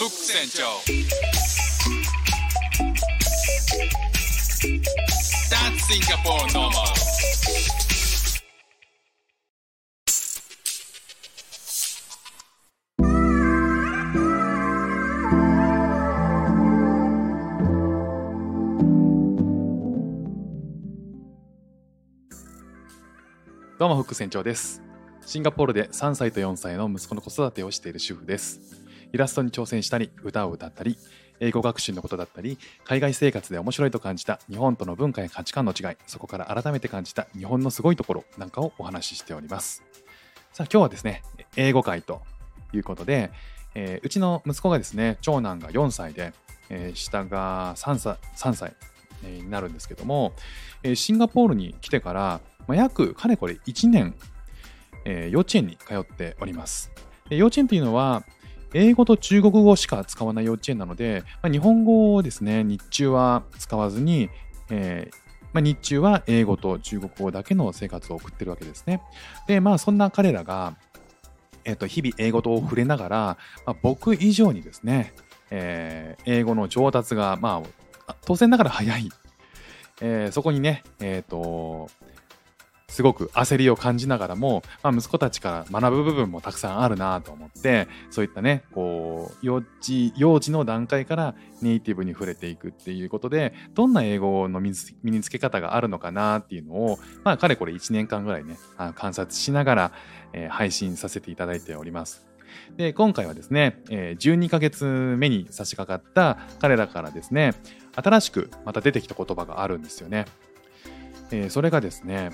[0.00, 0.62] フック船長
[23.78, 24.80] どうも、フック船長です。
[25.26, 28.80] シンガポールで3歳と4歳の息子の子育てをしている主婦です。
[29.12, 30.96] イラストに挑戦したり、歌を歌ったり、
[31.40, 39.82] 英語学習のことだったり、海外生活で面白いと感じた日本との文化や価値観の違い、そこから改めて感じた日本のすごいところなんかをお話ししております。
[40.52, 41.22] さあ、今日はですね、
[41.56, 42.22] 英語会と
[42.72, 43.30] いうことで、
[43.74, 46.32] えーうちの息子がですね、長男が4歳で、
[46.68, 48.74] えー下が3歳 ,3 歳
[49.22, 50.34] になるんですけども、
[50.82, 54.14] えーシンガポールに来てから、まあ、約かれこれ1年、
[55.06, 56.90] えー幼稚園に通っております。
[57.30, 58.24] 幼稚園というのは、
[58.74, 64.30] 英語と中国語しか使わない幼稚園なので、まあ、日本語をですね、日中は使わずに、
[64.70, 69.02] えーまあ、日中は英語と中国語だけの生活を送ってるわけですね。
[69.46, 70.76] で、まあそんな彼らが、
[71.64, 73.18] えー、と日々英語と触れながら、
[73.66, 75.12] まあ、僕以上にですね、
[75.50, 77.62] えー英語の上達が、ま
[78.06, 79.08] あ、当然ながら早い。
[80.00, 81.88] えーそこにね、えっ、と、
[82.90, 94.72] すごく焦りを感じながらも、まあ、息子たちから学ぶ部分もたくさんあるなと思って、そういったね、こう、幼稚、幼児の段階からネイティブに触れていくっていうことで、どんな英語の身
[95.04, 98.58] につけ方があるのかなっていうのを、まあ、かれこれ1年間ぐらいね、
[98.94, 99.92] 観察しながら、
[100.32, 102.26] えー配信させていただいております。
[102.76, 107.54] で、今回はですね、えー12ヶ月目に差し掛かった彼らからですね、
[107.94, 110.26] 新しくまた出てきた言葉があるんですよね。
[111.32, 112.30] えそれがですね、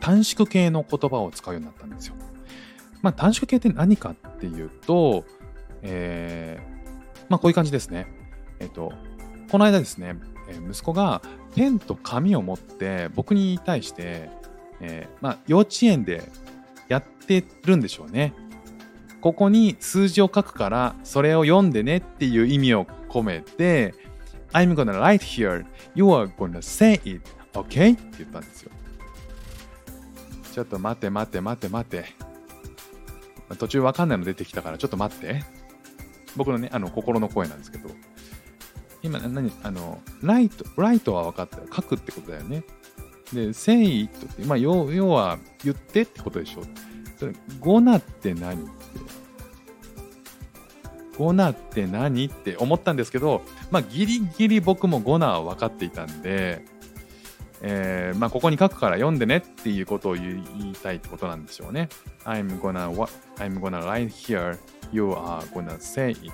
[0.00, 2.14] 短縮系の言葉を使うようになったんですよ。
[3.02, 5.24] まあ、短縮系って何かっていうと、
[5.82, 8.06] えーまあ、こういう感じですね。
[8.58, 8.92] えっ、と、
[9.50, 10.16] この間ですね、
[10.48, 11.22] えー息子が
[11.54, 14.30] ペンと紙を持って僕に対して、
[14.80, 16.22] えーまあ、幼稚園で
[16.88, 18.34] やってるんでしょうね。
[19.20, 23.94] ここに数字を書くからそれを読んでねっていう意味を込めて
[24.52, 27.20] I'm gonna write here you are gonna say it
[27.52, 27.92] okay?
[27.92, 28.70] って言ったんですよ
[30.52, 32.06] ちょっと待って待って待って待って。
[33.58, 35.42] 途中わかんないの出てきたからちょっと待って。
[36.36, 37.90] 僕のねあの心の声なんですけど。
[39.02, 41.64] 今何あのライトライトは分かったよ。
[41.74, 42.64] 書くってことだよね。
[43.32, 46.62] で say it ってまあ要要は言ってってことでしょ。
[47.16, 48.62] それゴナって何？
[48.62, 48.70] って
[51.16, 52.26] ゴナって何？
[52.26, 56.64] って思ったんですけど、まあ、ギリギリ僕もゴナは分かっていたんで、
[57.62, 61.88] えーまあ、ここに書くから読んでねっていうことを言いたいってことなんでしょうね。
[62.24, 64.58] I'm gonna, wa- I'm gonna write here,
[64.92, 66.30] you are gonna say it.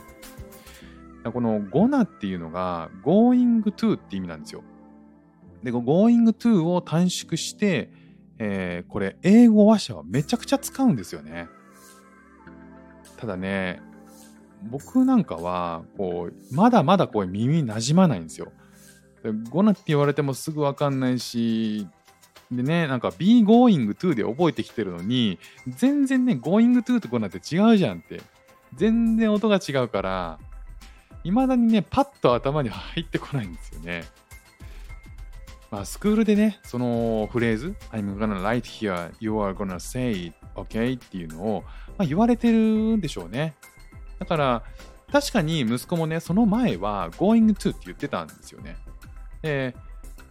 [1.33, 4.63] この gonna っていうのが going to って意味なんですよ。
[5.65, 7.91] で、この going to を短縮して、
[8.39, 11.49] えーこれ英語話者はめちゃくちゃ使うんですよね。
[13.17, 13.81] ただね、
[14.71, 18.53] 僕なんかはこうまだまだこう耳なじまないんですよ。
[19.33, 21.87] でゴナって言われてもすぐわかんないし、
[22.51, 25.39] でね、なんか be going to で覚えてきてるのに、
[25.69, 28.23] 全然ね、going to とゴナって違うじゃんって。
[28.75, 30.39] 全然音が違うから、
[31.25, 34.05] 未だにね、パッと頭に入ってこないんですよね。
[35.71, 40.97] まあ、スクールでね、そのフレーズ、I'm gonna write here, you are gonna say it, okay?
[40.97, 41.65] っていうのを、
[41.99, 42.59] まあ、言われてる
[42.97, 43.55] んでしょうね。
[44.19, 44.63] だから、
[45.11, 48.77] 確かに息子もね、その前は going to って言ってたんですよね。
[49.43, 49.75] で、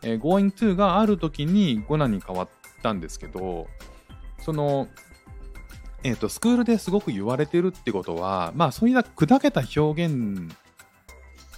[0.01, 2.49] えー going to がある時に5なに変わっ
[2.83, 3.67] たんですけど、
[4.39, 4.87] その、
[6.03, 10.53] えっ、と、スクールですごく言われてるってことは、まあ、そういった砕けた表現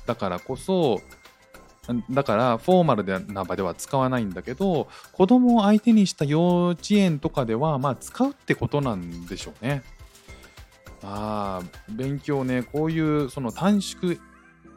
[0.06, 1.02] だからこそ、
[2.10, 9.84] だからフォーマルな場では使わないんだけど子供を相手にした幼稚園とかではまあ使うってことなんでしょうね。
[11.04, 14.18] ああ勉強ねこういうその短縮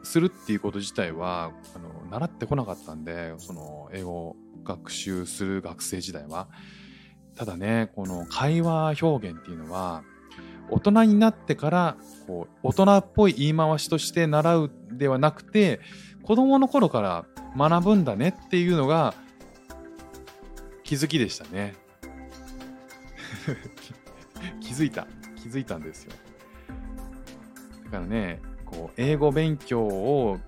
[0.03, 6.47] するっていうこと自体はあの習ってこなかったんでその英語を学習する学生時代は。
[7.35, 10.03] ただねこの会話表現っていうのは
[10.69, 15.79] 大人になってからこう大人っぽい言い回しとして習うではなくて
[16.23, 17.25] 子供の頃から
[17.57, 19.13] 学ぶんだねっていうのが
[20.83, 21.75] 気づきでしたね。
[24.59, 25.07] 気づいた。
[25.41, 26.11] 気づいたんですよ。
[27.85, 30.39] だからね、こう英語勉強を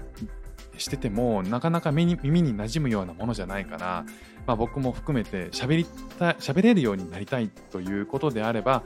[0.77, 2.17] しててもなかなか耳に
[2.57, 4.05] 馴染むようなものじゃないから、
[4.47, 5.85] まあ、僕も含めて喋り
[6.17, 8.83] た喋れるようになりたいということであれば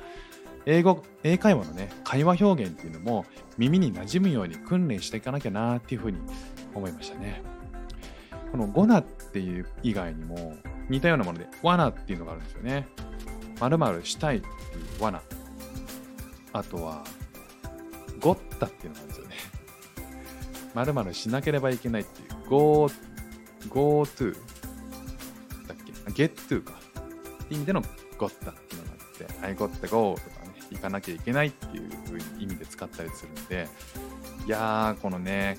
[0.66, 3.26] 英語英会話のね会話表現っていうのも
[3.58, 6.20] 耳に馴染むように訓練していかなきゃなっていうふうに
[6.76, 7.42] 思いましたね。
[8.52, 10.56] このゴナっていう以外にも
[10.90, 12.88] 似たようなものでワナっていうのがあるんですよね。
[13.60, 14.50] 〇〇したいってい
[15.00, 15.22] う罠。
[16.54, 17.04] あとは
[18.20, 19.27] ゴッタっていうのがあるんですよ。
[20.86, 22.90] ね〇〇しなければいけないっていう go,
[23.70, 24.34] go to
[25.68, 26.74] だっけ？get to か。
[27.44, 27.82] って意味での
[28.18, 31.90] got っていうのがあって I got to go とかね行かなきゃいけないっていう
[32.40, 33.68] 意味で使ったりするので
[34.46, 35.58] いやーこのね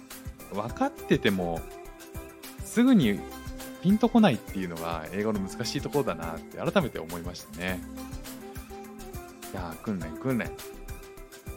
[0.53, 1.61] 分かってても
[2.65, 3.19] すぐに
[3.83, 7.81] ピンとこないっていうのが英語の難しいところだなって改めて思いましたね。
[9.53, 10.51] いやー訓練訓練。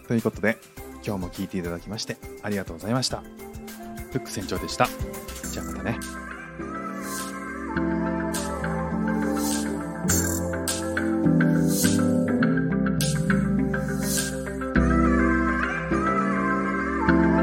[0.07, 0.57] ということで
[1.05, 3.23] 今日も聞いていただきましてありがとうございました。
[4.11, 4.87] フック船長でした。
[5.51, 5.97] じゃあまたね。
[7.73, 7.85] thank
[17.35, 17.40] you